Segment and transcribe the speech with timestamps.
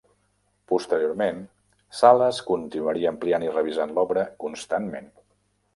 [0.71, 1.43] Posteriorment,
[1.99, 5.17] Sales continuaria ampliant i revisant l'obra constantment.